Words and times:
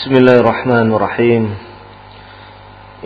بسم 0.00 0.12
الله 0.12 0.36
الرحمن 0.40 0.92
الرحيم. 0.92 1.54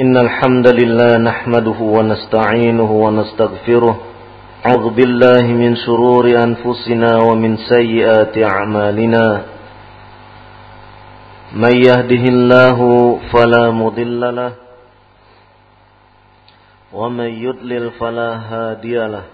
إن 0.01 0.17
الحمد 0.17 0.67
لله 0.69 1.19
نحمده 1.19 1.79
ونستعينه 1.81 2.91
ونستغفره. 2.93 4.01
أعوذ 4.67 4.87
بالله 4.95 5.43
من 5.43 5.77
شرور 5.77 6.25
أنفسنا 6.31 7.19
ومن 7.19 7.57
سيئات 7.57 8.39
أعمالنا. 8.39 9.43
من 11.53 11.75
يهده 11.89 12.25
الله 12.35 12.79
فلا 13.33 13.71
مضل 13.71 14.37
له. 14.37 14.53
ومن 16.93 17.31
يضلل 17.47 17.91
فلا 17.91 18.31
هادي 18.51 18.97
له. 18.97 19.34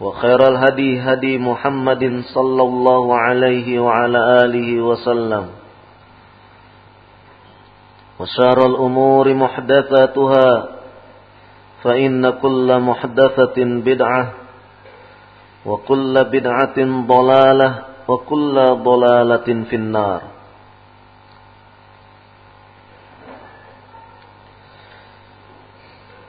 وخير 0.00 0.40
الهدي 0.48 1.00
هدي 1.00 1.38
محمد 1.38 2.22
صلى 2.34 2.62
الله 2.62 3.04
عليه 3.16 3.78
وعلى 3.78 4.20
آله 4.44 4.68
وسلم 4.82 5.44
وشار 8.20 8.58
الأمور 8.66 9.34
محدثاتها 9.34 10.68
فإن 11.82 12.30
كل 12.30 12.68
محدثة 12.78 13.56
بدعة 13.58 14.24
وكل 15.66 16.14
بدعة 16.24 16.78
ضلالة 17.06 17.70
وكل 18.08 18.56
ضلالة 18.82 19.48
في 19.70 19.76
النار 19.76 20.22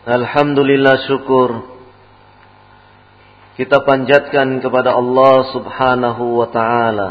Alhamdulillah 0.10 1.06
syukur 1.06 1.79
kita 3.60 3.84
panjatkan 3.84 4.64
kepada 4.64 4.96
Allah 4.96 5.52
Subhanahu 5.52 6.40
wa 6.40 6.48
taala 6.48 7.10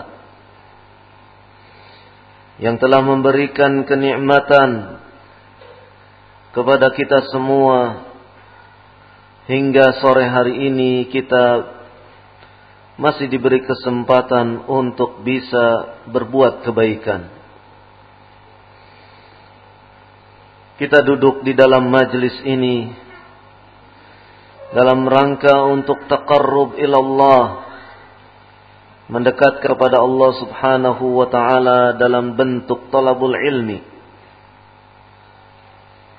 yang 2.57 2.81
telah 2.81 3.05
memberikan 3.05 3.85
kenikmatan 3.85 4.97
kepada 6.57 6.89
kita 6.97 7.29
semua 7.29 8.09
hingga 9.45 10.01
sore 10.01 10.25
hari 10.25 10.73
ini 10.73 11.13
kita 11.13 11.77
masih 12.97 13.29
diberi 13.29 13.61
kesempatan 13.69 14.65
untuk 14.73 15.21
bisa 15.21 16.01
berbuat 16.09 16.65
kebaikan. 16.65 17.29
Kita 20.81 21.05
duduk 21.05 21.45
di 21.45 21.53
dalam 21.53 21.93
majlis 21.93 22.41
ini 22.49 23.08
dalam 24.69 25.09
rangka 25.09 25.65
untuk 25.65 26.05
taqarrub 26.09 26.77
ilallah 26.77 27.65
mendekat 29.09 29.65
kepada 29.65 30.05
Allah 30.05 30.31
Subhanahu 30.37 31.05
wa 31.17 31.27
taala 31.33 31.97
dalam 31.97 32.37
bentuk 32.37 32.93
talabul 32.93 33.33
ilmi. 33.33 33.81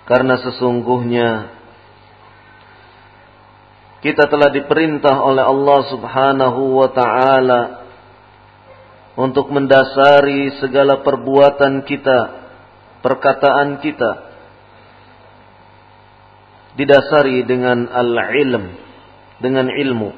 Karena 0.09 0.41
sesungguhnya 0.41 1.53
kita 4.01 4.25
telah 4.25 4.49
diperintah 4.49 5.21
oleh 5.21 5.45
Allah 5.45 5.79
Subhanahu 5.93 6.61
wa 6.81 6.89
taala 6.89 7.61
untuk 9.13 9.53
mendasari 9.53 10.57
segala 10.57 11.05
perbuatan 11.05 11.85
kita, 11.85 12.19
perkataan 13.05 13.77
kita 13.85 14.28
didasari 16.79 17.43
dengan 17.43 17.91
al-ilm, 17.91 18.71
dengan 19.43 19.67
ilmu. 19.67 20.11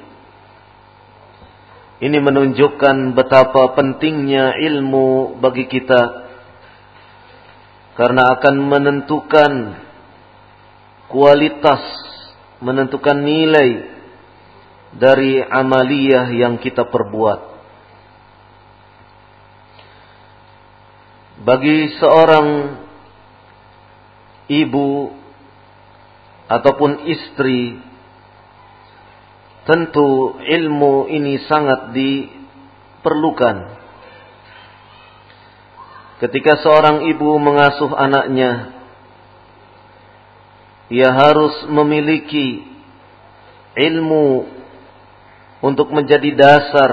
Ini 2.01 2.17
menunjukkan 2.21 3.17
betapa 3.17 3.73
pentingnya 3.73 4.57
ilmu 4.61 5.41
bagi 5.41 5.65
kita 5.65 6.29
karena 7.97 8.37
akan 8.37 8.55
menentukan 8.61 9.51
kualitas, 11.09 11.81
menentukan 12.61 13.17
nilai 13.21 13.89
dari 14.97 15.41
amaliyah 15.41 16.29
yang 16.33 16.57
kita 16.57 16.89
perbuat. 16.89 17.53
Bagi 21.41 21.97
seorang 21.97 22.77
ibu 24.49 25.20
ataupun 26.51 27.07
istri 27.07 27.79
tentu 29.63 30.35
ilmu 30.35 31.07
ini 31.07 31.39
sangat 31.47 31.95
diperlukan. 31.95 33.79
Ketika 36.19 36.59
seorang 36.59 37.07
ibu 37.07 37.39
mengasuh 37.39 37.95
anaknya 37.95 38.77
ia 40.91 41.07
harus 41.07 41.71
memiliki 41.71 42.67
ilmu 43.79 44.43
untuk 45.63 45.87
menjadi 45.95 46.35
dasar 46.35 46.91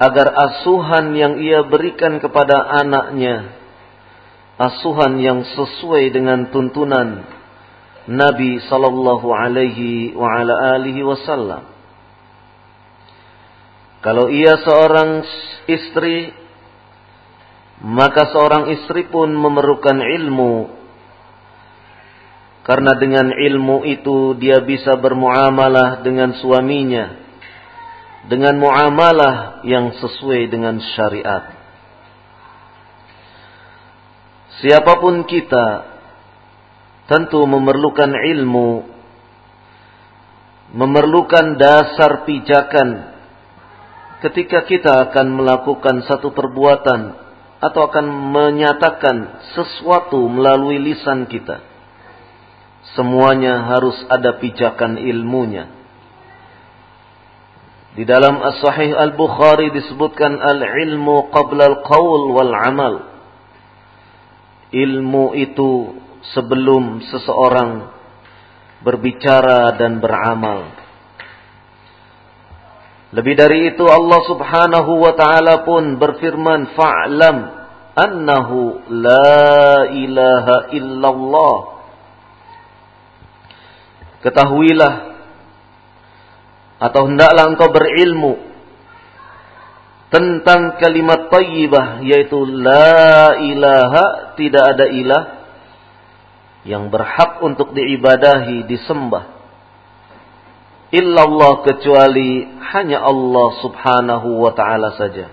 agar 0.00 0.26
asuhan 0.32 1.14
yang 1.14 1.38
ia 1.38 1.62
berikan 1.62 2.18
kepada 2.18 2.82
anaknya 2.82 3.52
asuhan 4.58 5.22
yang 5.22 5.46
sesuai 5.54 6.12
dengan 6.12 6.50
tuntunan 6.50 7.39
Nabi 8.08 8.64
sallallahu 8.64 9.28
alaihi 9.28 10.16
wa 10.16 10.40
ala 10.40 10.80
alihi 10.80 11.04
wasallam. 11.04 11.68
Kalau 14.00 14.32
ia 14.32 14.56
seorang 14.64 15.20
istri, 15.68 16.32
maka 17.84 18.32
seorang 18.32 18.72
istri 18.72 19.04
pun 19.12 19.28
memerlukan 19.28 20.00
ilmu. 20.00 20.80
Karena 22.64 22.96
dengan 22.96 23.28
ilmu 23.34 23.84
itu 23.84 24.32
dia 24.40 24.64
bisa 24.64 24.96
bermuamalah 24.96 26.00
dengan 26.00 26.32
suaminya. 26.40 27.20
Dengan 28.24 28.56
muamalah 28.56 29.64
yang 29.68 29.92
sesuai 29.96 30.48
dengan 30.48 30.80
syariat. 30.96 31.60
Siapa 34.60 35.00
pun 35.00 35.24
kita 35.24 35.89
tentu 37.10 37.42
memerlukan 37.42 38.14
ilmu, 38.14 38.86
memerlukan 40.78 41.58
dasar 41.58 42.22
pijakan 42.22 43.10
ketika 44.22 44.62
kita 44.62 45.10
akan 45.10 45.26
melakukan 45.34 46.06
satu 46.06 46.30
perbuatan 46.30 47.18
atau 47.58 47.80
akan 47.90 48.06
menyatakan 48.30 49.42
sesuatu 49.58 50.22
melalui 50.30 50.78
lisan 50.78 51.26
kita. 51.26 51.66
Semuanya 52.94 53.74
harus 53.74 53.98
ada 54.06 54.38
pijakan 54.38 54.94
ilmunya. 54.96 55.66
Di 57.90 58.06
dalam 58.06 58.38
As-Sahih 58.38 58.94
Al-Bukhari 58.94 59.74
disebutkan 59.74 60.38
al-ilmu 60.38 61.28
qabla 61.34 61.74
al-qawl 61.74 62.22
wal 62.38 62.54
amal. 62.54 62.94
Ilmu 64.70 65.34
itu 65.34 66.00
sebelum 66.32 67.00
seseorang 67.08 67.90
berbicara 68.80 69.76
dan 69.76 70.00
beramal. 70.00 70.72
Lebih 73.10 73.34
dari 73.34 73.74
itu 73.74 73.82
Allah 73.90 74.20
Subhanahu 74.22 74.92
wa 75.02 75.12
taala 75.18 75.66
pun 75.66 75.98
berfirman 75.98 76.78
fa'lam 76.78 77.36
annahu 77.98 78.86
la 78.86 79.90
ilaha 79.90 80.56
illallah. 80.70 81.58
Ketahuilah 84.20 84.94
atau 86.80 87.02
hendaklah 87.08 87.44
engkau 87.50 87.68
berilmu 87.72 88.34
tentang 90.10 90.80
kalimat 90.80 91.28
tayyibah 91.28 92.04
yaitu 92.04 92.36
la 92.46 93.36
ilaha 93.36 94.34
tidak 94.34 94.64
ada 94.76 94.86
ilah 94.90 95.39
yang 96.64 96.92
berhak 96.92 97.40
untuk 97.40 97.72
diibadahi 97.72 98.68
disembah 98.68 99.40
illallah 100.90 101.62
kecuali 101.62 102.50
hanya 102.74 103.02
Allah 103.02 103.48
Subhanahu 103.62 104.42
wa 104.42 104.52
taala 104.52 104.98
saja. 104.98 105.30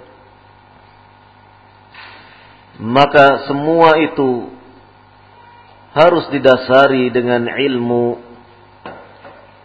Maka 2.78 3.50
semua 3.50 3.98
itu 3.98 4.54
harus 5.98 6.30
didasari 6.30 7.10
dengan 7.10 7.50
ilmu. 7.50 8.22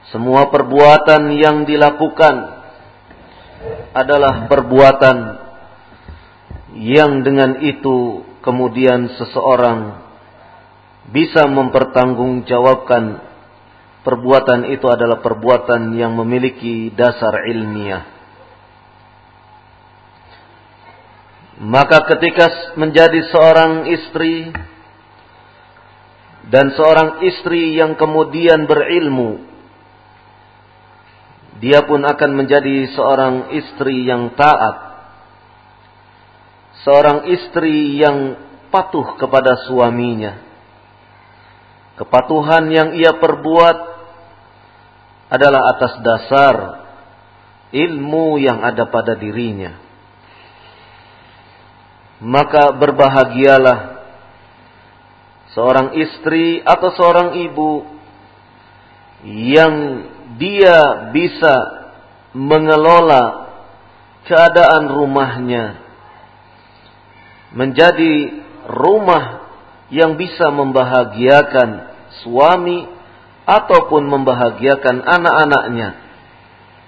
Semua 0.09 0.49
perbuatan 0.49 1.29
yang 1.37 1.69
dilakukan 1.69 2.65
adalah 3.93 4.49
perbuatan 4.49 5.17
yang 6.73 7.21
dengan 7.21 7.61
itu 7.61 8.25
kemudian 8.41 9.13
seseorang 9.21 10.02
bisa 11.11 11.49
mempertanggungjawabkan 11.51 13.33
perbuatan 14.07 14.71
itu 14.71 14.87
adalah 14.87 15.19
perbuatan 15.19 15.95
yang 15.99 16.15
memiliki 16.15 16.95
dasar 16.95 17.47
ilmiah. 17.51 18.07
Maka 21.63 22.03
ketika 22.11 22.75
menjadi 22.75 23.23
seorang 23.31 23.87
istri 23.87 24.51
dan 26.51 26.75
seorang 26.75 27.23
istri 27.23 27.79
yang 27.79 27.95
kemudian 27.95 28.67
berilmu, 28.67 29.47
dia 31.63 31.87
pun 31.87 32.03
akan 32.03 32.31
menjadi 32.35 32.91
seorang 32.91 33.55
istri 33.55 34.11
yang 34.11 34.35
taat. 34.35 34.91
Seorang 36.83 37.31
istri 37.31 38.03
yang 38.03 38.35
patuh 38.75 39.15
kepada 39.15 39.63
suaminya. 39.71 40.52
Kepatuhan 41.93 42.73
yang 42.73 42.89
ia 42.97 43.13
perbuat 43.17 43.77
adalah 45.33 45.73
atas 45.77 45.93
dasar 46.01 46.55
ilmu 47.73 48.37
yang 48.41 48.61
ada 48.61 48.89
pada 48.89 49.17
dirinya. 49.17 49.77
Maka 52.23 52.71
berbahagialah 52.77 53.79
seorang 55.53 55.97
istri 56.01 56.63
atau 56.63 56.89
seorang 56.97 57.35
ibu 57.45 57.85
yang 59.27 59.75
dia 60.41 61.11
bisa 61.13 61.55
mengelola 62.33 63.53
keadaan 64.25 64.89
rumahnya 64.89 65.83
menjadi 67.53 68.43
rumah 68.65 69.42
yang 69.93 70.17
bisa 70.17 70.49
membahagiakan 70.49 71.93
suami 72.25 72.89
ataupun 73.45 74.09
membahagiakan 74.09 75.05
anak-anaknya 75.05 76.01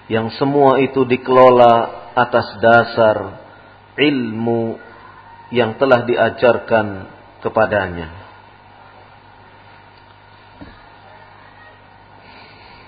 yang 0.08 0.32
semua 0.40 0.80
itu 0.80 1.04
dikelola 1.04 2.08
atas 2.16 2.56
dasar 2.64 3.44
ilmu 4.00 4.80
yang 5.52 5.76
telah 5.76 6.08
diajarkan 6.08 6.86
kepadanya. 7.44 8.08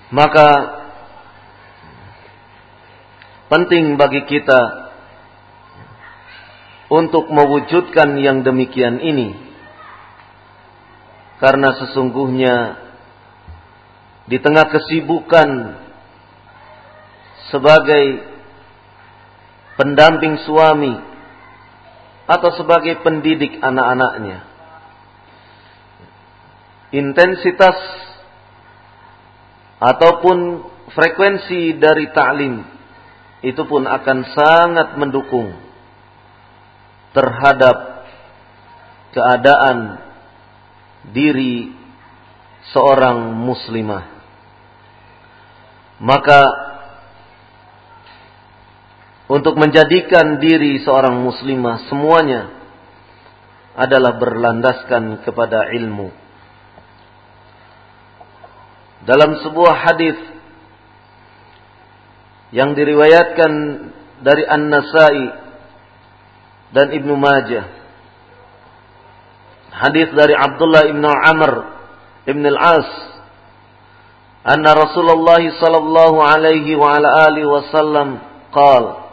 Maka 0.07 0.49
penting 3.53 3.99
bagi 4.01 4.23
kita 4.25 4.87
untuk 6.87 7.27
mewujudkan 7.29 8.15
yang 8.23 8.47
demikian 8.47 9.03
ini 9.03 9.46
karena 11.37 11.77
sesungguhnya 11.77 12.57
di 14.27 14.41
tengah 14.41 14.67
kesibukan 14.73 15.79
sebagai 17.53 18.27
pendamping 19.77 20.41
suami 20.43 20.97
atau 22.27 22.51
sebagai 22.59 22.99
pendidik 23.07 23.63
anak-anaknya. 23.63 24.43
Intensitas 26.91 27.77
ataupun 29.79 30.67
frekuensi 30.97 31.77
dari 31.77 32.09
ta'lim 32.11 32.65
itu 33.45 33.63
pun 33.69 33.85
akan 33.85 34.19
sangat 34.33 34.89
mendukung 34.97 35.53
terhadap 37.13 38.09
keadaan 39.13 40.06
diri 41.15 41.71
seorang 42.73 43.35
muslimah. 43.35 44.05
Maka 46.03 46.41
untuk 49.27 49.59
menjadikan 49.59 50.39
diri 50.39 50.79
seorang 50.87 51.19
muslimah 51.19 51.91
semuanya 51.91 52.43
adalah 53.75 54.17
berlandaskan 54.17 55.27
kepada 55.27 55.69
ilmu. 55.75 56.09
Dalam 59.07 59.39
sebuah 59.43 59.75
hadis 59.87 60.19
yang 62.55 62.73
diriwayatkan 62.75 63.53
dari 64.23 64.47
An-Nasai 64.47 65.23
dan 66.73 66.87
Ibnu 66.95 67.15
Majah 67.19 67.67
hadis 69.77 70.09
dari 70.17 70.33
Abdullah 70.33 70.89
ibn 70.89 71.05
Amr 71.05 71.53
ibn 72.25 72.45
al-As. 72.49 72.91
Anna 74.47 74.79
Rasulullah 74.79 75.43
sallallahu 75.43 76.23
alaihi 76.23 76.79
wa 76.79 76.95
ala 76.95 77.29
alihi 77.29 77.51
wasallam 77.51 78.23
qala 78.55 79.07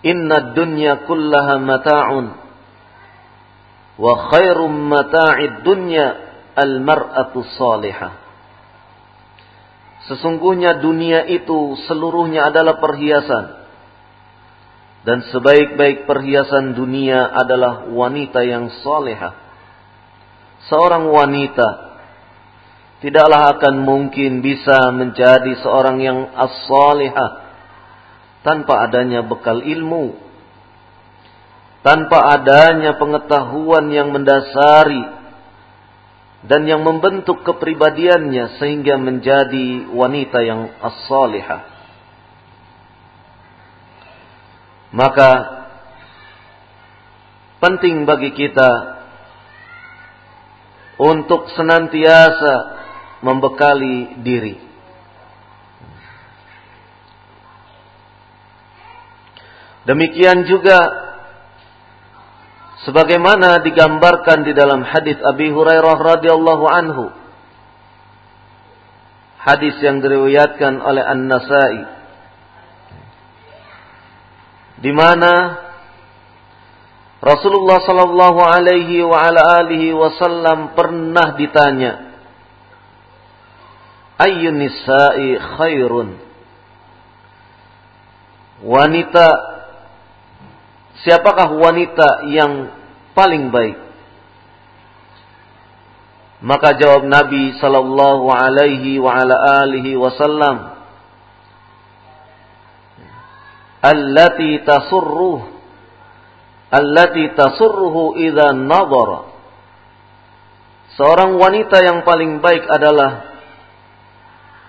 Inna 0.00 0.56
dunya 0.56 1.04
kullaha 1.04 1.60
mata'un 1.60 2.26
wa 4.00 4.12
khairum 4.32 4.72
mata'id 4.88 5.60
dunya 5.60 6.16
al-mar'atu 6.56 7.44
salihah. 7.60 8.16
Sesungguhnya 10.08 10.80
dunia 10.80 11.28
itu 11.28 11.76
seluruhnya 11.84 12.48
adalah 12.48 12.80
perhiasan. 12.80 13.59
Dan 15.00 15.24
sebaik-baik 15.32 16.04
perhiasan 16.04 16.76
dunia 16.76 17.32
adalah 17.32 17.88
wanita 17.88 18.44
yang 18.44 18.68
soleha. 18.84 19.32
Seorang 20.68 21.08
wanita 21.08 21.68
tidaklah 23.00 23.56
akan 23.56 23.80
mungkin 23.80 24.44
bisa 24.44 24.92
menjadi 24.92 25.56
seorang 25.64 26.04
yang 26.04 26.28
as-salihah 26.36 27.30
tanpa 28.44 28.84
adanya 28.84 29.24
bekal 29.24 29.64
ilmu, 29.64 30.20
tanpa 31.80 32.36
adanya 32.36 33.00
pengetahuan 33.00 33.88
yang 33.88 34.12
mendasari 34.12 35.00
dan 36.44 36.68
yang 36.68 36.84
membentuk 36.84 37.40
kepribadiannya 37.40 38.60
sehingga 38.60 39.00
menjadi 39.00 39.88
wanita 39.92 40.38
yang 40.44 40.68
as-salihah. 40.84 41.69
Maka 44.90 45.30
penting 47.62 48.08
bagi 48.08 48.34
kita 48.34 48.70
untuk 50.98 51.48
senantiasa 51.54 52.54
membekali 53.22 54.20
diri. 54.20 54.56
Demikian 59.86 60.44
juga 60.44 60.76
sebagaimana 62.84 63.64
digambarkan 63.64 64.44
di 64.44 64.52
dalam 64.52 64.84
hadis 64.84 65.16
Abi 65.24 65.48
Hurairah 65.48 65.96
radhiyallahu 65.96 66.66
anhu 66.68 67.04
hadis 69.40 69.80
yang 69.80 70.04
diriwayatkan 70.04 70.84
oleh 70.84 71.00
An-Nasa'i 71.00 71.99
di 74.80 74.92
mana 74.96 75.32
Rasulullah 77.20 77.84
sallallahu 77.84 78.40
alaihi 78.40 79.04
wa 79.04 79.20
ala 79.20 79.60
alihi 79.60 79.92
wasallam 79.92 80.72
pernah 80.72 81.36
ditanya 81.36 81.92
Ayyun 84.16 84.56
nisa'i 84.56 85.36
khairun 85.36 86.16
Wanita 88.64 89.50
Siapakah 91.00 91.48
wanita 91.56 92.28
yang 92.28 92.68
paling 93.16 93.48
baik? 93.48 93.76
Maka 96.40 96.76
jawab 96.76 97.04
Nabi 97.08 97.56
sallallahu 97.56 98.32
alaihi 98.32 98.96
wa 99.00 99.12
ala 99.12 99.64
alihi 99.64 99.96
wasallam 99.96 100.79
Allati 103.80 104.60
tasurruh 104.64 105.40
Allati 106.70 107.32
tasurruhu 107.32 108.20
idza 108.20 108.52
nadhara 108.52 109.20
Seorang 110.94 111.40
wanita 111.40 111.80
yang 111.80 112.04
paling 112.04 112.44
baik 112.44 112.68
adalah 112.68 113.30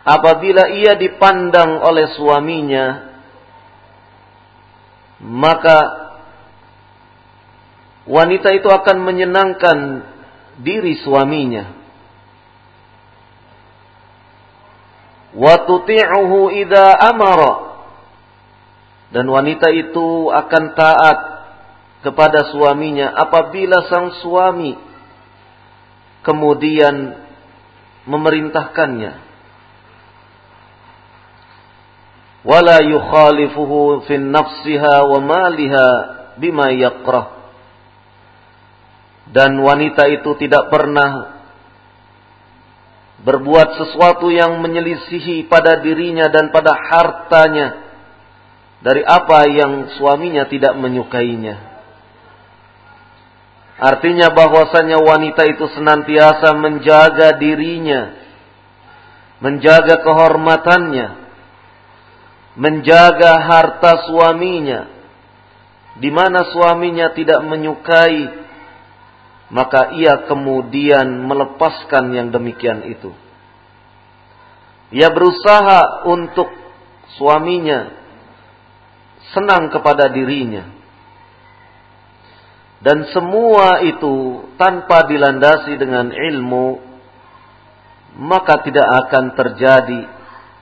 apabila 0.01 0.71
ia 0.73 0.97
dipandang 0.97 1.77
oleh 1.77 2.09
suaminya 2.17 3.11
maka 5.21 5.77
wanita 8.09 8.49
itu 8.57 8.65
akan 8.65 8.97
menyenangkan 9.05 9.77
diri 10.57 10.97
suaminya. 10.97 11.65
Wa 15.37 15.63
tuti'uhu 15.63 16.51
idza 16.57 16.97
amara. 16.99 17.70
Dan 19.11 19.27
wanita 19.27 19.67
itu 19.71 20.31
akan 20.31 20.63
taat 20.71 21.19
kepada 22.01 22.49
suaminya 22.49 23.11
apabila 23.13 23.85
sang 23.91 24.15
suami 24.23 24.73
kemudian 26.23 27.19
memerintahkannya. 28.07 29.13
Wala 32.41 32.81
yukhalifuhu 32.81 34.09
fin 34.09 34.33
nafsiha 34.33 35.05
wa 35.05 35.19
maliha 35.21 35.87
bima 36.41 36.73
yakrah 36.73 37.41
dan 39.31 39.55
wanita 39.63 40.11
itu 40.11 40.35
tidak 40.41 40.67
pernah 40.67 41.39
berbuat 43.21 43.79
sesuatu 43.79 44.27
yang 44.27 44.59
menyelisihi 44.59 45.47
pada 45.47 45.79
dirinya 45.79 46.27
dan 46.27 46.51
pada 46.51 46.73
hartanya 46.73 47.90
dari 48.81 49.05
apa 49.05 49.45
yang 49.45 49.93
suaminya 49.97 50.49
tidak 50.49 50.73
menyukainya. 50.77 51.69
Artinya 53.81 54.29
bahwasanya 54.29 55.01
wanita 55.01 55.41
itu 55.49 55.65
senantiasa 55.73 56.53
menjaga 56.53 57.33
dirinya, 57.37 58.13
menjaga 59.41 60.05
kehormatannya, 60.05 61.07
menjaga 62.57 63.41
harta 63.41 64.05
suaminya, 64.05 64.85
di 65.97 66.09
mana 66.13 66.45
suaminya 66.53 67.09
tidak 67.17 67.41
menyukai 67.41 68.41
maka 69.51 69.91
ia 69.99 70.25
kemudian 70.31 71.27
melepaskan 71.27 72.15
yang 72.15 72.27
demikian 72.31 72.87
itu. 72.87 73.11
Ia 74.95 75.11
berusaha 75.11 76.07
untuk 76.07 76.47
suaminya 77.19 78.00
senang 79.31 79.71
kepada 79.71 80.11
dirinya. 80.11 80.67
Dan 82.81 83.05
semua 83.13 83.85
itu 83.85 84.41
tanpa 84.57 85.05
dilandasi 85.05 85.77
dengan 85.77 86.09
ilmu, 86.09 86.81
maka 88.17 88.65
tidak 88.65 88.87
akan 89.05 89.37
terjadi 89.37 90.01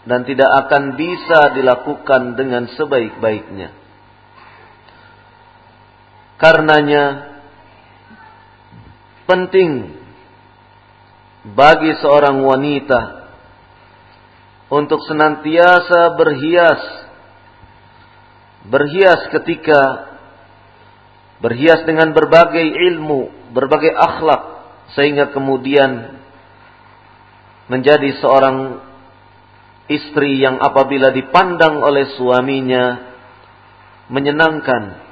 dan 0.04 0.28
tidak 0.28 0.52
akan 0.68 1.00
bisa 1.00 1.56
dilakukan 1.56 2.36
dengan 2.36 2.68
sebaik-baiknya. 2.76 3.72
Karenanya, 6.40 7.04
penting 9.28 9.96
bagi 11.56 11.96
seorang 12.04 12.44
wanita 12.44 13.02
untuk 14.68 15.00
senantiasa 15.08 16.20
berhias 16.20 17.09
berhias 18.68 19.30
ketika 19.32 20.12
berhias 21.40 21.86
dengan 21.88 22.12
berbagai 22.12 22.66
ilmu, 22.92 23.54
berbagai 23.56 23.96
akhlak 23.96 24.42
sehingga 24.98 25.32
kemudian 25.32 26.20
menjadi 27.70 28.18
seorang 28.20 28.82
istri 29.88 30.42
yang 30.42 30.58
apabila 30.58 31.14
dipandang 31.14 31.80
oleh 31.80 32.18
suaminya 32.18 33.14
menyenangkan 34.10 35.10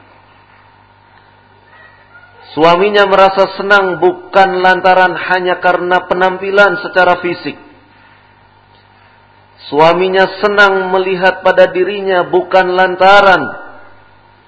Suaminya 2.57 3.05
merasa 3.05 3.53
senang 3.53 4.01
bukan 4.01 4.65
lantaran 4.65 5.13
hanya 5.13 5.61
karena 5.61 6.09
penampilan 6.09 6.81
secara 6.81 7.21
fisik. 7.21 7.53
Suaminya 9.67 10.39
senang 10.39 10.95
melihat 10.95 11.43
pada 11.43 11.67
dirinya 11.67 12.23
bukan 12.23 12.71
lantaran 12.71 13.43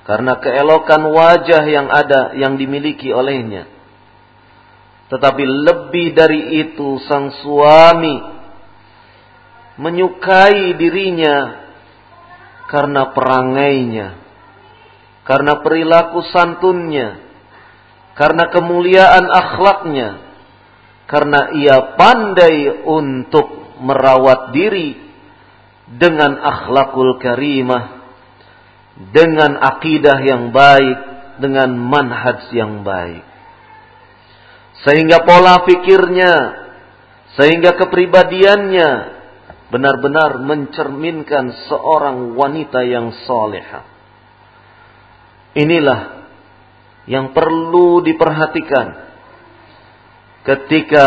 karena 0.08 0.40
keelokan 0.40 1.06
wajah 1.12 1.64
yang 1.68 1.92
ada 1.92 2.34
yang 2.40 2.56
dimiliki 2.56 3.12
olehnya. 3.12 3.68
Tetapi 5.12 5.44
lebih 5.44 6.16
dari 6.16 6.64
itu 6.64 6.98
sang 7.04 7.36
suami 7.44 8.16
menyukai 9.76 10.74
dirinya 10.80 11.68
karena 12.70 13.12
perangainya, 13.12 14.08
karena 15.26 15.60
perilaku 15.60 16.22
santunnya, 16.30 17.18
karena 18.14 18.48
kemuliaan 18.54 19.26
akhlaknya, 19.28 20.10
karena 21.10 21.54
ia 21.58 21.98
pandai 21.98 22.86
untuk 22.86 23.78
merawat 23.82 24.54
diri 24.54 25.09
dengan 25.90 26.38
akhlakul 26.38 27.18
karimah, 27.18 27.98
dengan 29.10 29.58
akidah 29.58 30.20
yang 30.22 30.54
baik, 30.54 31.00
dengan 31.42 31.74
manhaj 31.74 32.52
yang 32.54 32.86
baik. 32.86 33.26
Sehingga 34.86 35.26
pola 35.26 35.66
pikirnya, 35.66 36.34
sehingga 37.40 37.74
kepribadiannya 37.80 39.20
benar-benar 39.70 40.42
mencerminkan 40.44 41.70
seorang 41.70 42.38
wanita 42.38 42.86
yang 42.86 43.14
soleha. 43.26 43.82
Inilah 45.58 46.02
yang 47.10 47.34
perlu 47.34 48.06
diperhatikan 48.06 48.88
ketika 50.46 51.06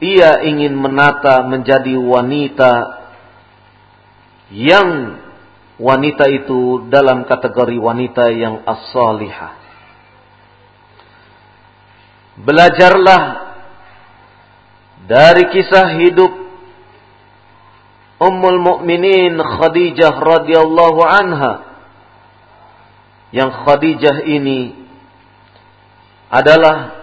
ia 0.00 0.40
ingin 0.44 0.72
menata 0.76 1.44
menjadi 1.44 1.92
wanita 1.96 2.99
yang 4.50 5.18
wanita 5.80 6.26
itu 6.28 6.90
dalam 6.90 7.24
kategori 7.24 7.78
wanita 7.78 8.28
yang 8.34 8.66
as-salihah. 8.66 9.56
Belajarlah 12.40 13.22
dari 15.06 15.48
kisah 15.54 15.96
hidup 16.02 16.32
Ummul 18.20 18.60
Mukminin 18.60 19.40
Khadijah 19.40 20.12
radhiyallahu 20.12 21.00
anha 21.00 21.52
yang 23.32 23.48
Khadijah 23.48 24.28
ini 24.28 24.76
adalah 26.28 27.00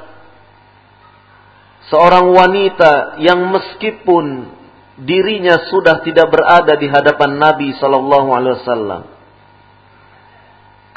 seorang 1.90 2.28
wanita 2.32 3.18
yang 3.24 3.50
meskipun 3.50 4.57
dirinya 4.98 5.70
sudah 5.70 6.02
tidak 6.02 6.34
berada 6.34 6.74
di 6.74 6.90
hadapan 6.90 7.38
Nabi 7.38 7.78
sallallahu 7.78 8.30
alaihi 8.34 8.58
wasallam. 8.62 9.02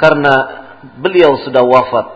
Karena 0.00 0.34
beliau 0.96 1.36
sudah 1.44 1.60
wafat. 1.60 2.06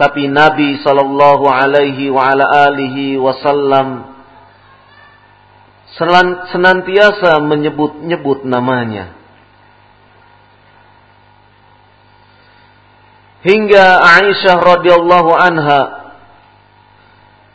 Tapi 0.00 0.32
Nabi 0.32 0.80
sallallahu 0.80 1.44
alaihi 1.44 3.20
wasallam 3.20 4.08
senantiasa 6.48 7.36
menyebut-nyebut 7.44 8.48
namanya. 8.48 9.12
Hingga 13.42 13.86
Aisyah 14.00 14.56
radhiyallahu 14.56 15.30
anha 15.34 15.82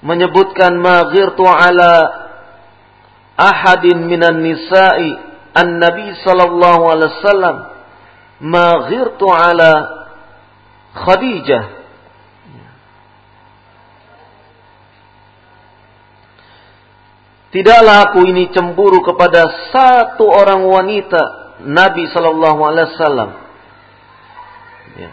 menyebutkan 0.06 0.78
ma 0.78 1.10
ahadin 3.38 4.10
minan 4.10 4.42
nisa'i 4.42 5.14
an-nabi 5.54 6.18
sallallahu 6.26 6.84
alaihi 6.90 7.14
wasallam 7.22 7.56
ma 8.42 8.90
ghirtu 8.90 9.30
ala 9.30 9.72
Khadijah 10.98 11.78
Tidaklah 17.48 18.12
aku 18.12 18.28
ini 18.28 18.52
cemburu 18.52 19.00
kepada 19.02 19.72
satu 19.72 20.28
orang 20.28 20.68
wanita 20.68 21.56
Nabi 21.64 22.06
Shallallahu 22.12 22.60
Alaihi 22.60 22.88
Wasallam. 22.94 23.30
Ya. 25.00 25.12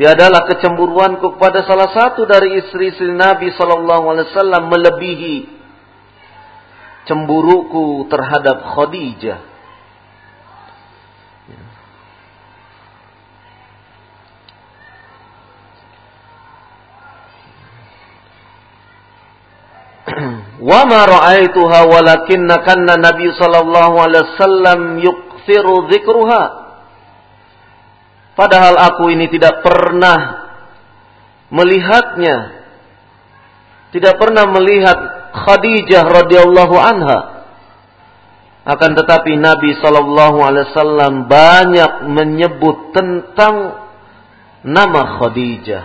Tiadalah 0.00 0.48
kecemburuanku 0.48 1.36
kepada 1.36 1.62
salah 1.68 1.92
satu 1.92 2.24
dari 2.24 2.56
istri-istri 2.56 3.12
Nabi 3.12 3.52
Shallallahu 3.52 4.04
Alaihi 4.16 4.28
Wasallam 4.32 4.62
melebihi 4.74 5.34
cemburuku 7.06 8.10
terhadap 8.10 8.74
Khadijah. 8.74 9.38
wa 20.70 20.80
ma 20.86 21.00
ra'aituha 21.06 21.86
walakinna 21.86 22.62
kanna 22.62 22.94
Nabi 22.98 23.30
sallallahu 23.34 23.96
alaihi 24.02 24.26
wasallam 24.34 24.98
yukthiru 24.98 25.86
dzikruha. 25.90 26.66
Padahal 28.36 28.76
aku 28.76 29.08
ini 29.16 29.32
tidak 29.32 29.64
pernah 29.64 30.44
melihatnya. 31.48 32.52
Tidak 33.96 34.14
pernah 34.20 34.44
melihat 34.44 35.15
Khadijah 35.36 36.04
radhiyallahu 36.08 36.76
anha. 36.80 37.18
Akan 38.66 38.98
tetapi 38.98 39.38
Nabi 39.38 39.78
wasallam 39.78 41.30
banyak 41.30 42.10
menyebut 42.10 42.90
tentang 42.96 43.78
nama 44.66 45.22
Khadijah. 45.22 45.84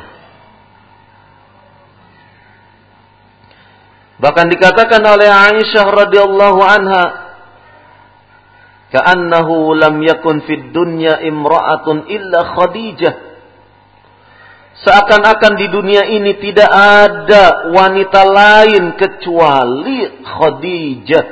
Bahkan 4.21 4.45
dikatakan 4.53 5.01
oleh 5.01 5.29
Aisyah 5.29 5.85
radhiyallahu 5.89 6.61
anha, 6.61 7.05
"Ka'annahu 8.93 9.73
lam 9.77 9.97
yakun 10.01 10.45
fid 10.45 10.73
dunya 10.73 11.21
imra'atun 11.25 12.05
illa 12.05 12.53
Khadijah." 12.53 13.30
Seakan-akan 14.71 15.53
di 15.59 15.67
dunia 15.67 16.07
ini 16.07 16.39
tidak 16.39 16.71
ada 16.71 17.69
wanita 17.69 18.21
lain 18.23 18.95
kecuali 18.95 20.23
Khadijah. 20.23 21.27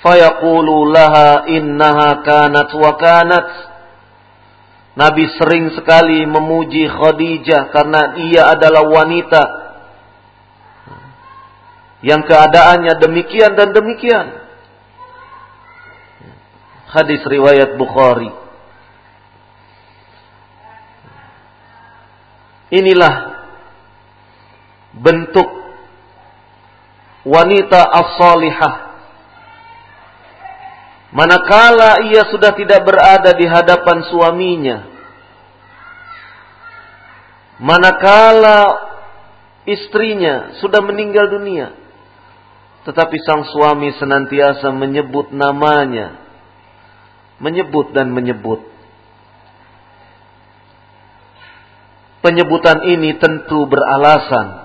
Fayaqulu 0.00 0.92
laha 0.92 1.48
innaha 1.48 2.20
kanat 2.20 2.68
wa 2.76 2.92
kanat 3.00 3.46
Nabi 4.94 5.26
sering 5.40 5.74
sekali 5.74 6.22
memuji 6.22 6.86
Khadijah 6.86 7.72
karena 7.74 8.14
ia 8.20 8.52
adalah 8.52 8.86
wanita 8.86 9.42
yang 12.04 12.20
keadaannya 12.22 13.00
demikian 13.00 13.56
dan 13.56 13.72
demikian. 13.72 14.43
Hadis 16.94 17.26
riwayat 17.26 17.74
Bukhari. 17.74 18.30
Inilah 22.70 23.14
bentuk 24.94 25.46
wanita 27.26 27.82
as-salihah 27.82 28.84
manakala 31.14 32.02
ia 32.10 32.26
sudah 32.30 32.50
tidak 32.58 32.82
berada 32.82 33.30
di 33.38 33.46
hadapan 33.46 34.02
suaminya, 34.10 34.78
manakala 37.62 38.60
istrinya 39.62 40.58
sudah 40.58 40.82
meninggal 40.82 41.30
dunia, 41.30 41.70
tetapi 42.82 43.16
sang 43.22 43.46
suami 43.46 43.94
senantiasa 43.94 44.74
menyebut 44.74 45.30
namanya, 45.30 46.23
menyebut 47.38 47.94
dan 47.94 48.10
menyebut. 48.14 48.62
Penyebutan 52.24 52.88
ini 52.88 53.20
tentu 53.20 53.68
beralasan 53.68 54.64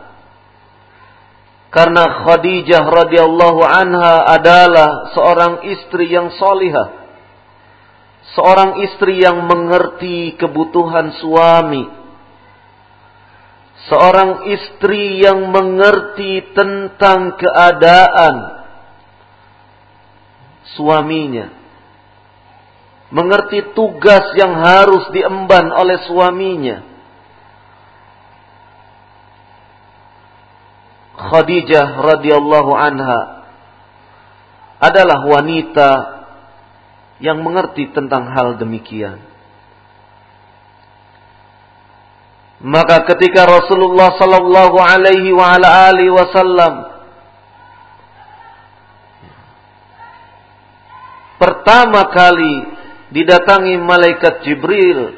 karena 1.69 2.25
Khadijah 2.25 2.81
radhiyallahu 2.81 3.61
anha 3.61 4.25
adalah 4.25 5.13
seorang 5.13 5.69
istri 5.69 6.09
yang 6.09 6.33
solihah. 6.33 6.97
Seorang 8.33 8.81
istri 8.89 9.21
yang 9.21 9.45
mengerti 9.45 10.33
kebutuhan 10.37 11.13
suami. 11.21 11.85
Seorang 13.89 14.49
istri 14.49 15.21
yang 15.21 15.49
mengerti 15.53 16.53
tentang 16.57 17.37
keadaan 17.37 18.35
suaminya. 20.73 21.58
Mengerti 23.09 23.73
tugas 23.73 24.37
yang 24.37 24.53
harus 24.61 25.09
diemban 25.09 25.73
oleh 25.73 25.97
suaminya 26.05 26.89
Khadijah 31.19 31.99
radhiyallahu 31.99 32.71
anha 32.71 33.43
adalah 34.79 35.19
wanita 35.27 35.89
yang 37.19 37.43
mengerti 37.43 37.91
tentang 37.91 38.31
hal 38.31 38.55
demikian. 38.55 39.19
Maka 42.63 43.03
ketika 43.11 43.43
Rasulullah 43.43 44.15
sallallahu 44.15 44.79
alaihi 44.79 45.35
wa 45.35 45.59
ala 45.59 45.91
alihi 45.91 46.11
wasallam 46.11 46.87
pertama 51.39 52.07
kali 52.11 52.78
didatangi 53.09 53.75
malaikat 53.81 54.45
Jibril. 54.45 55.17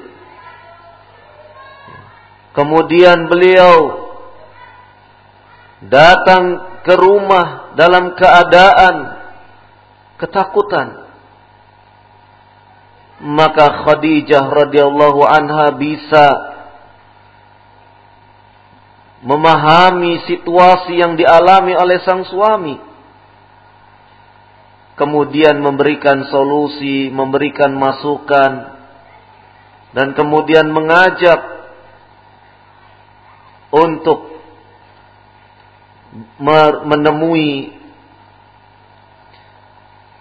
Kemudian 2.52 3.32
beliau 3.32 4.12
datang 5.88 6.44
ke 6.84 6.94
rumah 7.00 7.72
dalam 7.80 8.12
keadaan 8.20 8.96
ketakutan. 10.20 11.00
Maka 13.22 13.86
Khadijah 13.86 14.50
radhiyallahu 14.50 15.22
anha 15.24 15.78
bisa 15.78 16.28
memahami 19.22 20.26
situasi 20.26 20.98
yang 20.98 21.14
dialami 21.14 21.78
oleh 21.78 22.02
sang 22.02 22.26
suami 22.26 22.91
kemudian 25.02 25.58
memberikan 25.58 26.30
solusi 26.30 27.10
memberikan 27.10 27.74
masukan 27.74 28.78
dan 29.98 30.14
kemudian 30.14 30.70
mengajak 30.70 31.42
untuk 33.74 34.30
menemui 36.86 37.74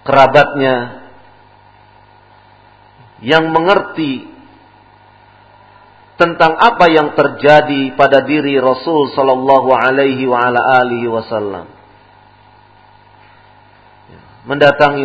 kerabatnya 0.00 1.04
yang 3.20 3.52
mengerti 3.52 4.32
tentang 6.16 6.56
apa 6.56 6.88
yang 6.88 7.12
terjadi 7.12 7.92
pada 7.96 8.24
diri 8.24 8.56
Rasul 8.60 9.12
sallallahu 9.12 9.72
alaihi 9.72 10.24
wa 10.24 10.40
ala 10.40 10.84
alihi 10.84 11.08
wasallam. 11.08 11.79
Mendatangi 14.48 15.04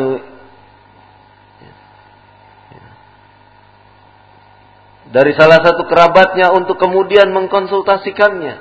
dari 5.16 5.32
salah 5.32 5.64
satu 5.64 5.88
kerabatnya 5.88 6.52
untuk 6.52 6.76
kemudian 6.76 7.32
mengkonsultasikannya 7.32 8.56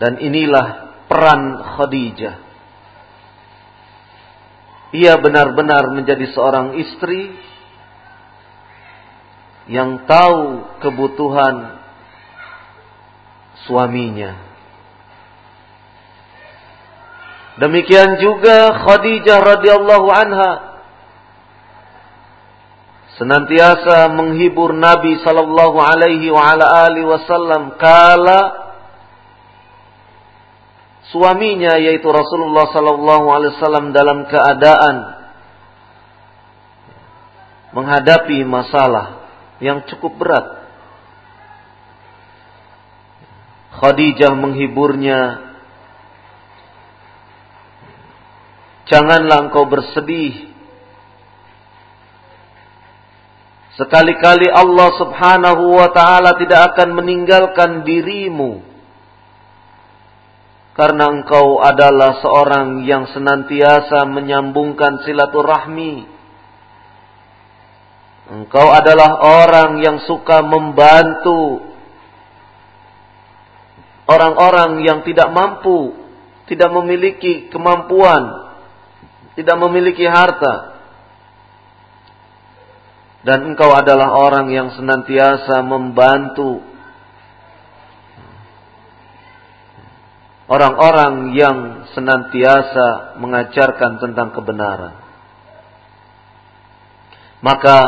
dan 0.00 0.16
inilah 0.16 0.96
peran 1.08 1.60
Khadijah. 1.76 2.36
Ia 4.96 5.18
benar-benar 5.20 5.92
menjadi 5.92 6.30
seorang 6.32 6.78
istri 6.78 7.36
yang 9.66 10.06
tahu 10.06 10.62
kebutuhan 10.80 11.82
suaminya. 13.66 14.55
Demikian 17.56 18.20
juga 18.20 18.84
Khadijah 18.84 19.38
radhiyallahu 19.40 20.08
anha 20.12 20.52
senantiasa 23.16 24.12
menghibur 24.12 24.76
Nabi 24.76 25.16
sallallahu 25.24 25.80
alaihi 25.80 26.28
wa 26.28 26.52
ala 26.52 26.84
alihi 26.84 27.08
wasallam 27.08 27.80
kala 27.80 28.40
suaminya 31.08 31.80
yaitu 31.80 32.04
Rasulullah 32.12 32.68
sallallahu 32.76 33.26
alaihi 33.32 33.56
wasallam 33.56 33.96
dalam 33.96 34.28
keadaan 34.28 34.96
menghadapi 37.72 38.44
masalah 38.44 39.24
yang 39.64 39.84
cukup 39.88 40.16
berat. 40.16 40.46
Khadijah 43.76 44.32
menghiburnya. 44.32 45.44
Janganlah 48.86 49.50
engkau 49.50 49.66
bersedih. 49.66 50.54
Sekali-kali 53.76 54.48
Allah 54.48 54.88
subhanahu 54.96 55.76
wa 55.76 55.92
ta'ala 55.92 56.40
tidak 56.40 56.72
akan 56.72 56.96
meninggalkan 56.96 57.84
dirimu 57.84 58.64
karena 60.72 61.08
engkau 61.08 61.60
adalah 61.60 62.20
seorang 62.20 62.84
yang 62.84 63.08
senantiasa 63.08 64.04
menyambungkan 64.08 65.04
silaturahmi. 65.08 66.04
Engkau 68.32 68.68
adalah 68.72 69.20
orang 69.24 69.80
yang 69.80 70.04
suka 70.04 70.44
membantu 70.44 71.64
orang-orang 74.04 74.84
yang 74.84 75.00
tidak 75.00 75.32
mampu, 75.32 75.96
tidak 76.44 76.70
memiliki 76.76 77.48
kemampuan, 77.48 78.45
tidak 79.36 79.56
memiliki 79.60 80.08
harta. 80.08 80.74
Dan 83.26 83.52
engkau 83.52 83.74
adalah 83.74 84.16
orang 84.16 84.48
yang 84.54 84.72
senantiasa 84.72 85.60
membantu 85.66 86.62
orang-orang 90.46 91.34
yang 91.34 91.90
senantiasa 91.90 93.18
mengajarkan 93.18 93.98
tentang 93.98 94.30
kebenaran. 94.30 94.94
Maka 97.42 97.78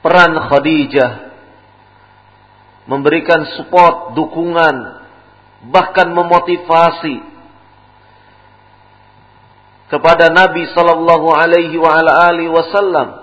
peran 0.00 0.32
Khadijah 0.38 1.12
memberikan 2.86 3.42
support, 3.58 4.14
dukungan, 4.14 5.02
bahkan 5.74 6.14
memotivasi 6.14 7.35
kepada 9.86 10.32
Nabi 10.32 10.66
sallallahu 10.74 11.28
alaihi 11.30 11.78
wasallam 12.50 13.22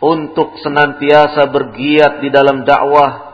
untuk 0.00 0.56
senantiasa 0.60 1.48
bergiat 1.48 2.24
di 2.24 2.28
dalam 2.32 2.64
dakwah 2.64 3.30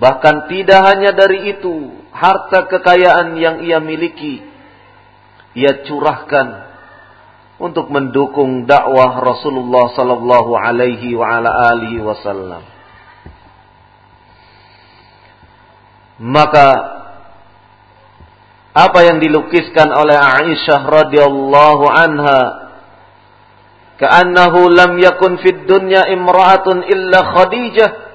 Bahkan 0.00 0.46
tidak 0.46 0.80
hanya 0.86 1.10
dari 1.10 1.50
itu, 1.50 1.90
harta 2.14 2.70
kekayaan 2.70 3.34
yang 3.36 3.56
ia 3.66 3.82
miliki, 3.82 4.38
ia 5.52 5.82
curahkan 5.82 6.70
untuk 7.58 7.90
mendukung 7.90 8.70
dakwah 8.70 9.18
Rasulullah 9.18 9.90
sallallahu 9.92 10.52
alaihi 10.54 11.18
wasallam. 12.00 12.62
Maka 16.20 16.66
apa 18.70 18.98
yang 19.02 19.18
dilukiskan 19.18 19.90
oleh 19.90 20.14
Aisyah 20.14 20.80
radhiyallahu 20.86 21.84
anha 21.90 22.42
ka'annahu 23.98 24.70
lam 24.70 24.98
yakun 25.02 25.42
fid 25.42 25.66
dunya 25.66 26.06
imra'atun 26.10 26.86
illa 26.86 27.20
Khadijah 27.34 28.10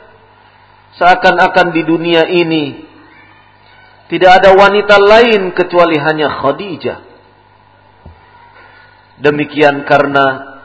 Seakan-akan 0.95 1.75
di 1.75 1.83
dunia 1.83 2.23
ini 2.31 2.87
tidak 4.07 4.31
ada 4.39 4.55
wanita 4.55 4.95
lain 4.95 5.51
kecuali 5.51 5.99
hanya 5.99 6.39
Khadijah. 6.39 6.99
Demikian 9.19 9.83
karena 9.83 10.55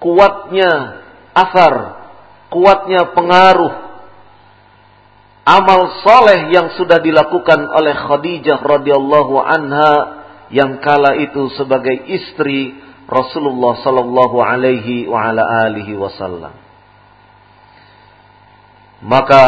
kuatnya 0.00 0.70
asar, 1.36 1.74
kuatnya 2.48 3.12
pengaruh 3.12 3.81
amal 5.42 6.02
soleh 6.06 6.54
yang 6.54 6.74
sudah 6.78 7.02
dilakukan 7.02 7.66
oleh 7.66 7.94
Khadijah 7.94 8.62
radhiyallahu 8.62 9.34
anha 9.42 9.92
yang 10.52 10.78
kala 10.78 11.18
itu 11.18 11.50
sebagai 11.58 12.06
istri 12.06 12.76
Rasulullah 13.08 13.82
sallallahu 13.82 14.36
alaihi 14.38 15.10
wa 15.10 15.32
ala 15.32 15.42
alihi 15.68 15.98
wasallam. 15.98 16.54
Maka 19.02 19.42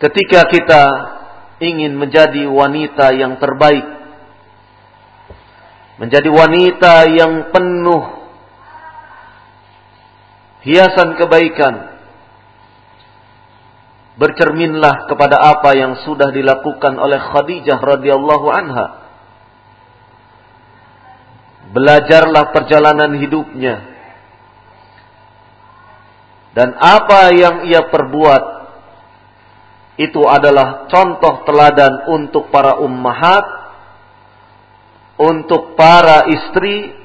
ketika 0.00 0.48
kita 0.48 0.82
ingin 1.60 1.98
menjadi 1.98 2.48
wanita 2.48 3.12
yang 3.12 3.36
terbaik, 3.36 3.84
menjadi 6.00 6.30
wanita 6.32 6.94
yang 7.12 7.52
penuh 7.52 8.04
hiasan 10.64 11.18
kebaikan, 11.18 11.97
bercerminlah 14.18 15.06
kepada 15.06 15.38
apa 15.38 15.78
yang 15.78 16.02
sudah 16.02 16.34
dilakukan 16.34 16.98
oleh 16.98 17.22
Khadijah 17.22 17.78
radhiyallahu 17.78 18.46
anha. 18.50 18.86
Belajarlah 21.70 22.50
perjalanan 22.50 23.14
hidupnya 23.20 23.98
dan 26.58 26.74
apa 26.74 27.30
yang 27.38 27.70
ia 27.70 27.86
perbuat 27.86 28.42
itu 29.94 30.22
adalah 30.26 30.90
contoh 30.90 31.46
teladan 31.46 32.10
untuk 32.10 32.50
para 32.50 32.82
ummahat, 32.82 33.46
untuk 35.18 35.78
para 35.78 36.26
istri 36.30 36.98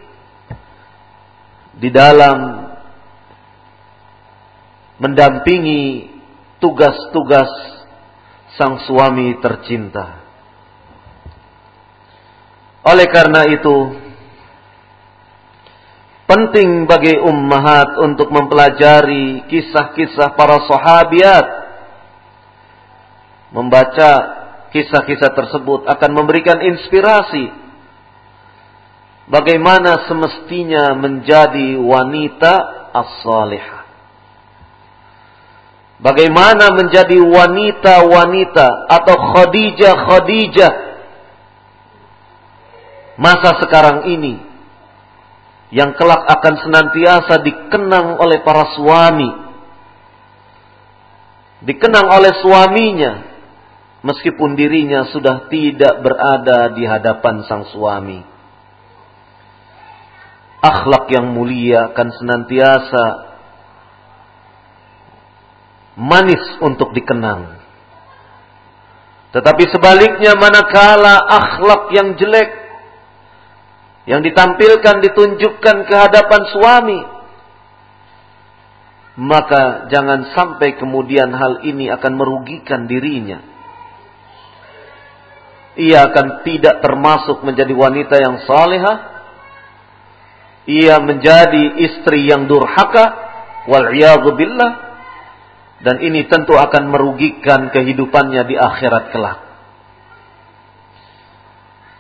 di 1.78 1.90
dalam 1.94 2.70
mendampingi 4.98 6.13
tugas-tugas 6.64 7.52
sang 8.56 8.80
suami 8.88 9.36
tercinta. 9.44 10.24
Oleh 12.88 13.08
karena 13.12 13.44
itu, 13.52 14.04
Penting 16.24 16.88
bagi 16.88 17.20
ummahat 17.20 18.00
untuk 18.00 18.32
mempelajari 18.32 19.44
kisah-kisah 19.52 20.34
para 20.40 20.66
sahabiat. 20.66 21.46
Membaca 23.52 24.12
kisah-kisah 24.72 25.30
tersebut 25.36 25.84
akan 25.84 26.12
memberikan 26.16 26.64
inspirasi. 26.64 27.52
Bagaimana 29.28 30.08
semestinya 30.08 30.96
menjadi 30.96 31.76
wanita 31.78 32.54
as-salihah. 32.96 33.83
Bagaimana 36.04 36.76
menjadi 36.76 37.16
wanita-wanita 37.16 38.92
atau 38.92 39.16
khadijah-khadijah 39.32 40.74
masa 43.16 43.56
sekarang 43.64 44.12
ini 44.12 44.36
yang 45.72 45.96
kelak 45.96 46.28
akan 46.28 46.56
senantiasa 46.60 47.40
dikenang 47.40 48.20
oleh 48.20 48.44
para 48.44 48.76
suami. 48.76 49.32
Dikenang 51.64 52.12
oleh 52.12 52.36
suaminya 52.44 53.14
meskipun 54.04 54.60
dirinya 54.60 55.08
sudah 55.08 55.48
tidak 55.48 56.04
berada 56.04 56.76
di 56.76 56.84
hadapan 56.84 57.48
sang 57.48 57.64
suami. 57.72 58.20
Akhlak 60.60 61.08
yang 61.16 61.32
mulia 61.32 61.96
akan 61.96 62.08
senantiasa 62.12 63.33
manis 65.98 66.42
untuk 66.62 66.92
dikenang. 66.94 67.62
Tetapi 69.34 69.64
sebaliknya 69.74 70.38
manakala 70.38 71.18
akhlak 71.26 71.90
yang 71.94 72.14
jelek 72.18 72.50
yang 74.04 74.22
ditampilkan 74.22 75.00
ditunjukkan 75.00 75.78
ke 75.88 75.96
hadapan 75.96 76.42
suami 76.52 77.02
maka 79.14 79.88
jangan 79.94 80.34
sampai 80.34 80.76
kemudian 80.76 81.30
hal 81.34 81.62
ini 81.66 81.90
akan 81.94 82.14
merugikan 82.18 82.90
dirinya. 82.90 83.46
Ia 85.74 86.10
akan 86.10 86.46
tidak 86.46 86.82
termasuk 86.86 87.42
menjadi 87.42 87.74
wanita 87.74 88.16
yang 88.22 88.46
salehah 88.46 89.14
ia 90.64 90.96
menjadi 91.04 91.76
istri 91.76 92.24
yang 92.32 92.48
durhaka 92.48 93.06
wal 93.68 93.92
dan 95.82 96.00
ini 96.04 96.30
tentu 96.30 96.54
akan 96.54 96.94
merugikan 96.94 97.74
kehidupannya 97.74 98.44
di 98.46 98.56
akhirat 98.56 99.10
kelak 99.10 99.40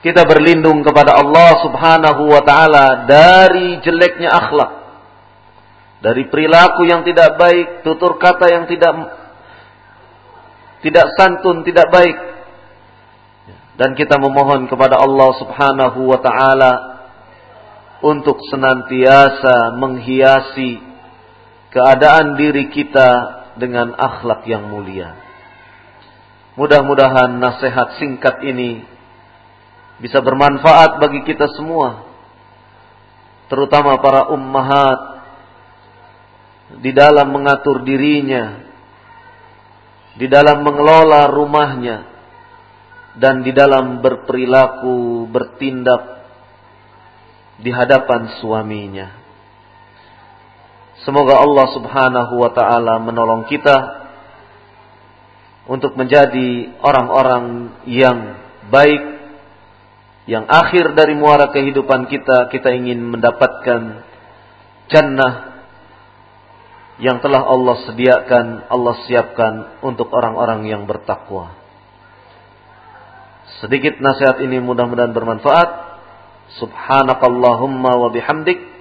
Kita 0.03 0.27
berlindung 0.27 0.83
kepada 0.83 1.15
Allah 1.15 1.63
Subhanahu 1.63 2.27
wa 2.27 2.43
taala 2.43 3.07
dari 3.07 3.79
jeleknya 3.79 4.35
akhlak. 4.35 4.71
Dari 6.03 6.27
perilaku 6.27 6.83
yang 6.83 7.07
tidak 7.07 7.39
baik, 7.39 7.87
tutur 7.87 8.19
kata 8.19 8.51
yang 8.51 8.67
tidak 8.67 8.91
tidak 10.83 11.07
santun, 11.15 11.63
tidak 11.63 11.87
baik. 11.87 12.19
Dan 13.79 13.95
kita 13.95 14.19
memohon 14.19 14.67
kepada 14.67 14.99
Allah 14.99 15.31
Subhanahu 15.39 16.11
wa 16.11 16.19
taala 16.19 16.73
untuk 18.03 18.43
senantiasa 18.51 19.79
menghiasi 19.79 20.83
keadaan 21.71 22.35
diri 22.35 22.67
kita 22.67 23.42
dengan 23.57 23.93
akhlak 23.97 24.45
yang 24.49 24.67
mulia. 24.67 25.15
Mudah-mudahan 26.53 27.41
nasihat 27.41 27.97
singkat 27.97 28.45
ini 28.45 28.85
bisa 29.97 30.21
bermanfaat 30.21 31.01
bagi 31.01 31.25
kita 31.25 31.49
semua. 31.57 32.05
Terutama 33.49 33.97
para 34.01 34.29
ummahat 34.29 34.99
di 36.77 36.93
dalam 36.93 37.29
mengatur 37.29 37.81
dirinya, 37.81 38.61
di 40.17 40.25
dalam 40.29 40.61
mengelola 40.61 41.29
rumahnya, 41.29 42.05
dan 43.17 43.45
di 43.45 43.53
dalam 43.53 44.01
berperilaku, 44.01 45.29
bertindak 45.29 46.25
di 47.61 47.69
hadapan 47.69 48.29
suaminya. 48.41 49.22
Semoga 51.03 51.35
Allah 51.43 51.67
Subhanahu 51.75 52.33
wa 52.39 52.51
taala 52.55 52.95
menolong 53.03 53.43
kita 53.51 54.07
untuk 55.67 55.99
menjadi 55.99 56.79
orang-orang 56.79 57.75
yang 57.87 58.39
baik 58.71 59.03
yang 60.23 60.47
akhir 60.47 60.95
dari 60.95 61.19
muara 61.19 61.51
kehidupan 61.51 62.07
kita 62.07 62.47
kita 62.47 62.71
ingin 62.71 63.03
mendapatkan 63.03 64.07
jannah 64.87 65.53
yang 67.03 67.19
telah 67.19 67.51
Allah 67.51 67.83
sediakan, 67.89 68.69
Allah 68.69 68.95
siapkan 69.03 69.53
untuk 69.81 70.13
orang-orang 70.13 70.69
yang 70.69 70.85
bertakwa. 70.85 71.57
Sedikit 73.59 73.97
nasihat 73.97 74.39
ini 74.39 74.61
mudah-mudahan 74.61 75.11
bermanfaat. 75.11 75.69
Subhanakallahumma 76.63 77.91
wa 77.97 78.09
bihamdik 78.13 78.72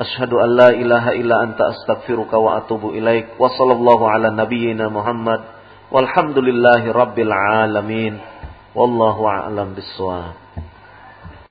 asyhadu 0.00 0.40
an 0.40 0.50
la 0.56 0.68
ilaha 0.72 1.16
illa 1.16 1.48
anta 1.48 1.72
astaghfiruka 1.72 2.36
wa 2.36 2.60
atubu 2.60 2.92
ilaik. 2.92 3.38
Wa 3.38 3.48
sallallahu 3.52 4.04
ala 4.08 4.30
nabiyyina 4.32 4.92
Muhammad. 4.92 5.40
Walhamdulillahi 5.92 6.92
rabbil 6.92 7.32
alamin. 7.32 8.20
Wallahu 8.72 9.28
a'lam 9.28 9.76
bissawab. 9.76 10.41